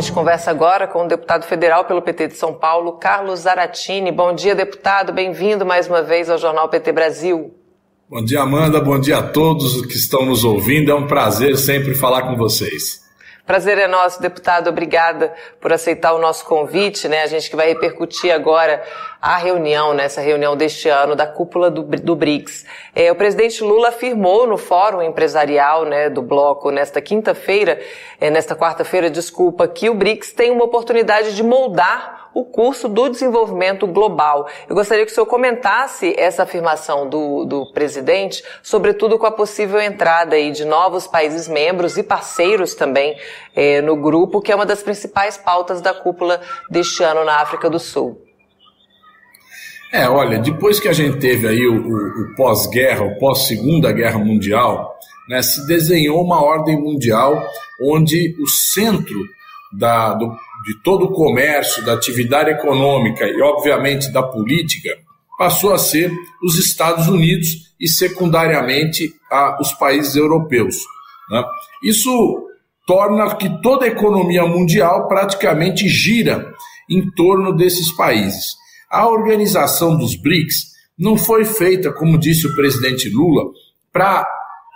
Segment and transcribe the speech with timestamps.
[0.00, 4.12] gente conversa agora com o deputado federal pelo PT de São Paulo, Carlos Zaratini.
[4.12, 5.12] Bom dia, deputado.
[5.12, 7.54] Bem-vindo mais uma vez ao Jornal PT Brasil.
[8.08, 8.80] Bom dia, Amanda.
[8.80, 10.90] Bom dia a todos que estão nos ouvindo.
[10.90, 13.07] É um prazer sempre falar com vocês.
[13.48, 14.68] Prazer é nosso, deputado.
[14.68, 17.22] Obrigada por aceitar o nosso convite, né?
[17.22, 18.84] A gente que vai repercutir agora
[19.22, 20.26] a reunião, nessa né?
[20.26, 22.66] reunião deste ano da cúpula do, do BRICS.
[22.94, 27.80] É, o presidente Lula afirmou no Fórum Empresarial, né, do bloco nesta quinta-feira,
[28.20, 33.08] é, nesta quarta-feira, desculpa, que o BRICS tem uma oportunidade de moldar o curso do
[33.08, 34.48] desenvolvimento global.
[34.68, 39.80] Eu gostaria que o senhor comentasse essa afirmação do, do presidente, sobretudo com a possível
[39.80, 43.18] entrada aí de novos países membros e parceiros também
[43.56, 47.68] é, no grupo, que é uma das principais pautas da cúpula deste ano na África
[47.68, 48.22] do Sul.
[49.92, 54.96] É, olha, depois que a gente teve aí o pós-guerra, o pós-segunda guerra mundial,
[55.28, 57.42] né, se desenhou uma ordem mundial
[57.82, 59.18] onde o centro
[59.72, 64.98] da, do, de todo o comércio, da atividade econômica e, obviamente, da política,
[65.38, 70.76] passou a ser os Estados Unidos e, secundariamente, a, os países europeus.
[71.30, 71.44] Né?
[71.82, 72.48] Isso
[72.86, 76.52] torna que toda a economia mundial praticamente gira
[76.88, 78.56] em torno desses países.
[78.90, 83.44] A organização dos BRICS não foi feita, como disse o presidente Lula,
[83.92, 84.26] para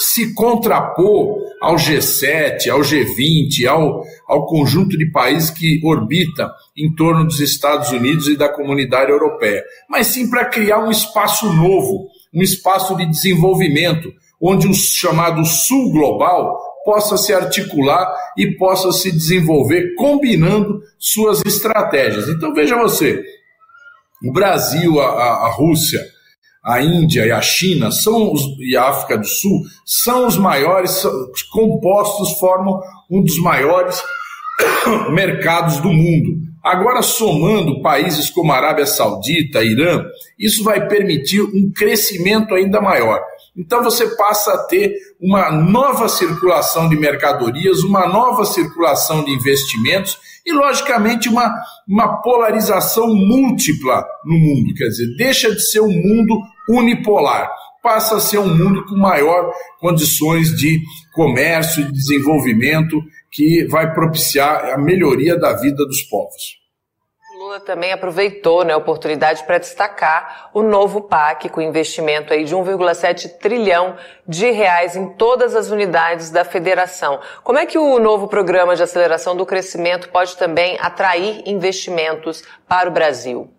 [0.00, 7.24] se contrapor ao G7, ao G20, ao, ao conjunto de países que orbita em torno
[7.24, 12.42] dos Estados Unidos e da comunidade europeia, mas sim para criar um espaço novo, um
[12.42, 19.94] espaço de desenvolvimento, onde o chamado Sul Global possa se articular e possa se desenvolver
[19.96, 22.26] combinando suas estratégias.
[22.28, 23.22] Então veja você,
[24.24, 26.00] o Brasil, a, a Rússia,
[26.62, 30.90] a Índia e a China são os, e a África do Sul são os maiores,
[30.90, 31.10] são,
[31.50, 32.80] compostos formam
[33.10, 34.02] um dos maiores
[35.10, 36.50] mercados do mundo.
[36.62, 40.04] Agora, somando países como a Arábia Saudita, Irã,
[40.38, 43.18] isso vai permitir um crescimento ainda maior.
[43.60, 50.18] Então, você passa a ter uma nova circulação de mercadorias, uma nova circulação de investimentos
[50.46, 51.54] e, logicamente, uma,
[51.86, 54.72] uma polarização múltipla no mundo.
[54.74, 56.40] Quer dizer, deixa de ser um mundo
[56.70, 57.50] unipolar,
[57.82, 60.80] passa a ser um mundo com maior condições de
[61.12, 62.96] comércio e desenvolvimento
[63.30, 66.59] que vai propiciar a melhoria da vida dos povos.
[67.50, 72.54] Lula também aproveitou né, a oportunidade para destacar o novo PAC, com investimento aí de
[72.54, 77.18] 1,7 trilhão de reais em todas as unidades da federação.
[77.42, 82.88] Como é que o novo programa de aceleração do crescimento pode também atrair investimentos para
[82.88, 83.50] o Brasil?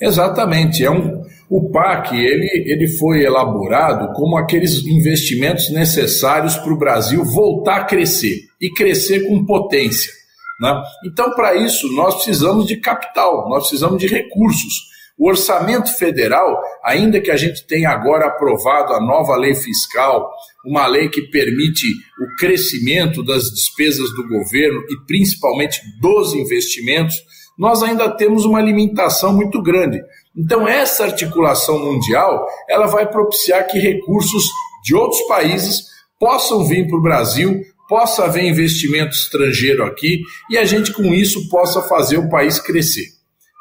[0.00, 6.78] Exatamente, é um, o PAC ele, ele foi elaborado como aqueles investimentos necessários para o
[6.78, 10.23] Brasil voltar a crescer e crescer com potência.
[10.60, 10.82] Né?
[11.04, 14.94] Então, para isso, nós precisamos de capital, nós precisamos de recursos.
[15.16, 20.28] O orçamento federal, ainda que a gente tenha agora aprovado a nova lei fiscal,
[20.66, 21.86] uma lei que permite
[22.20, 27.16] o crescimento das despesas do governo e principalmente dos investimentos,
[27.56, 30.00] nós ainda temos uma limitação muito grande.
[30.36, 34.48] Então, essa articulação mundial, ela vai propiciar que recursos
[34.82, 35.84] de outros países
[36.18, 41.48] possam vir para o Brasil possa haver investimento estrangeiro aqui e a gente com isso
[41.48, 43.06] possa fazer o país crescer.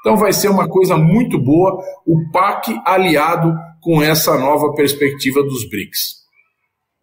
[0.02, 5.68] Então vai ser uma coisa muito boa o PAC aliado com essa nova perspectiva dos
[5.70, 6.24] BRICS.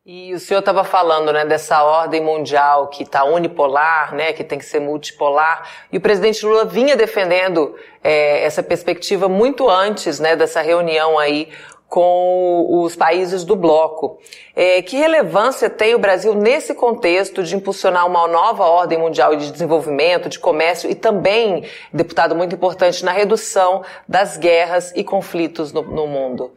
[0.05, 4.59] E o senhor estava falando né, dessa ordem mundial que está unipolar, né, que tem
[4.59, 10.35] que ser multipolar, e o presidente Lula vinha defendendo é, essa perspectiva muito antes né,
[10.35, 11.49] dessa reunião aí
[11.91, 14.19] com os países do bloco.
[14.55, 19.51] É, que relevância tem o Brasil nesse contexto de impulsionar uma nova ordem mundial de
[19.51, 25.83] desenvolvimento, de comércio e também, deputado muito importante, na redução das guerras e conflitos no,
[25.83, 26.53] no mundo?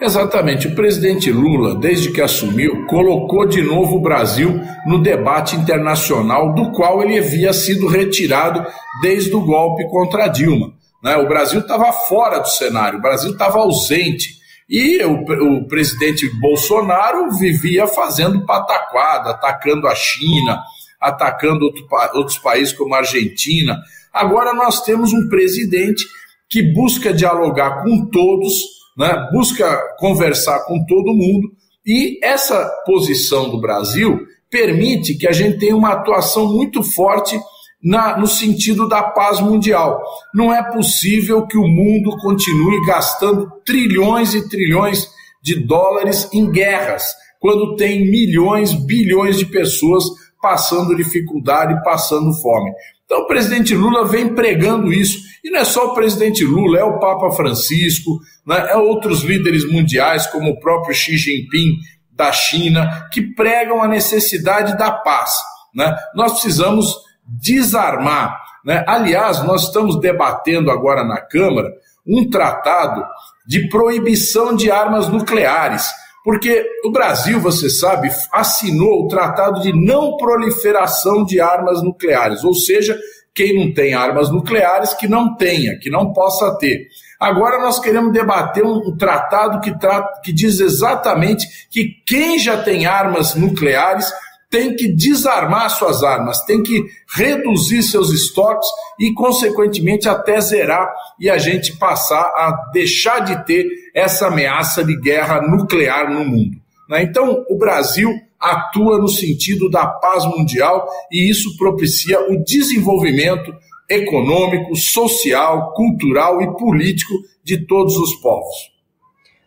[0.00, 0.68] Exatamente.
[0.68, 6.70] O presidente Lula, desde que assumiu, colocou de novo o Brasil no debate internacional do
[6.70, 8.64] qual ele havia sido retirado
[9.02, 10.75] desde o golpe contra Dilma.
[11.06, 11.16] Né?
[11.18, 14.34] O Brasil estava fora do cenário, o Brasil estava ausente.
[14.68, 20.60] E o, o, presidente Bolsonaro vivia fazendo pataquada, atacando a China,
[21.00, 23.80] atacando outro, outros países como a Argentina.
[24.12, 26.04] Agora nós temos um presidente
[26.50, 28.52] que busca dialogar com todos,
[28.98, 29.28] né?
[29.30, 31.52] busca conversar com todo mundo,
[31.86, 37.38] e essa posição do Brasil permite que a gente tenha uma atuação muito forte
[37.82, 40.02] na, no sentido da paz mundial.
[40.34, 45.08] Não é possível que o mundo continue gastando trilhões e trilhões
[45.42, 47.04] de dólares em guerras,
[47.38, 50.04] quando tem milhões, bilhões de pessoas
[50.42, 52.72] passando dificuldade, passando fome.
[53.04, 55.18] Então o presidente Lula vem pregando isso.
[55.44, 59.64] E não é só o presidente Lula, é o Papa Francisco, né, é outros líderes
[59.70, 61.76] mundiais, como o próprio Xi Jinping
[62.10, 65.30] da China, que pregam a necessidade da paz.
[65.74, 65.94] Né?
[66.14, 68.40] Nós precisamos desarmar.
[68.64, 68.84] Né?
[68.86, 71.72] Aliás, nós estamos debatendo agora na Câmara
[72.06, 73.04] um tratado
[73.46, 75.88] de proibição de armas nucleares.
[76.24, 82.52] Porque o Brasil, você sabe, assinou o tratado de não proliferação de armas nucleares, ou
[82.52, 82.98] seja,
[83.32, 86.88] quem não tem armas nucleares que não tenha, que não possa ter.
[87.20, 92.86] Agora nós queremos debater um, tratado que, trata, que diz exatamente que quem já tem
[92.86, 94.10] armas nucleares
[94.50, 96.84] tem que desarmar suas armas, tem que
[97.14, 100.88] reduzir seus estoques e, consequentemente, até zerar
[101.18, 106.56] e a gente passar a deixar de ter essa ameaça de guerra nuclear no mundo.
[106.88, 107.02] Né?
[107.02, 113.52] Então, o Brasil atua no sentido da paz mundial e isso propicia o desenvolvimento
[113.88, 118.75] econômico, social, cultural e político de todos os povos.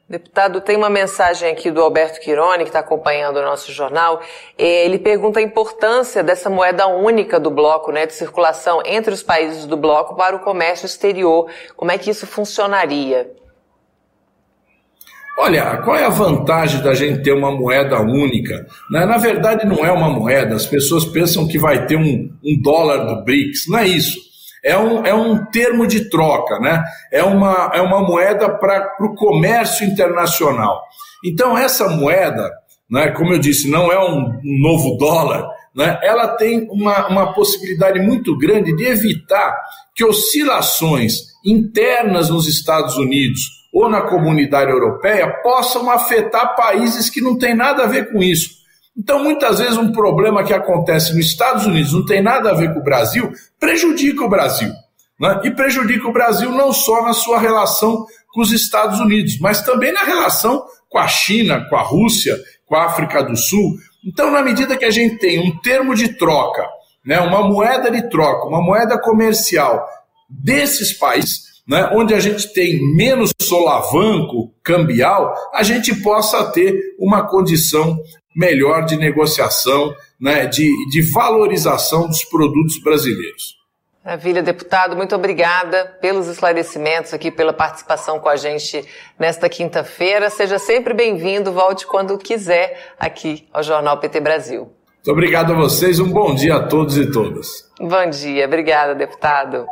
[0.10, 4.20] Deputado, tem uma mensagem aqui do Alberto Quirone, que está acompanhando o nosso jornal.
[4.58, 9.68] Ele pergunta a importância dessa moeda única do bloco, né, de circulação entre os países
[9.68, 11.48] do bloco para o comércio exterior.
[11.78, 13.30] Como é que isso funcionaria?
[15.38, 18.66] Olha, qual é a vantagem da gente ter uma moeda única?
[18.90, 20.56] Na, na verdade, não é uma moeda.
[20.56, 23.68] As pessoas pensam que vai ter um, um dólar do BRICS.
[23.68, 24.29] Não é isso
[24.64, 26.84] é um, é um termo de troca, né?
[27.12, 30.82] é, uma, é uma moeda para o comércio internacional.
[31.26, 32.50] Então, essa moeda,
[32.90, 38.00] né, como eu disse, não é um novo dólar, né, ela tem uma, uma possibilidade
[38.00, 39.56] muito grande de evitar
[39.96, 47.38] que oscilações internas nos Estados Unidos ou na comunidade europeia possam afetar países que não
[47.38, 48.59] têm nada a ver com isso.
[49.00, 52.74] Então, muitas vezes, um problema que acontece nos Estados Unidos não tem nada a ver
[52.74, 54.74] com o Brasil, prejudica o Brasil.
[55.18, 55.40] Né?
[55.46, 59.94] E prejudica o Brasil não só na sua relação com os Estados Unidos, mas também
[59.94, 63.78] na relação com a China, com a Rússia, com a África do Sul.
[64.06, 66.68] Então, na medida que a gente tem um termo de troca,
[67.06, 69.88] né, uma moeda de troca, uma moeda comercial
[70.30, 77.28] desses países, né, onde a gente tem menos solavanco cambial, a gente possa ter uma
[77.28, 77.98] condição
[78.36, 83.60] melhor de negociação, né, de, de valorização dos produtos brasileiros.
[84.04, 88.86] Maravilha, deputado, muito obrigada pelos esclarecimentos aqui, pela participação com a gente
[89.20, 90.30] nesta quinta-feira.
[90.30, 94.72] Seja sempre bem-vindo, volte quando quiser aqui ao Jornal PT Brasil.
[94.96, 97.70] Muito obrigado a vocês, um bom dia a todos e todas.
[97.80, 99.68] Bom dia, obrigada, deputado.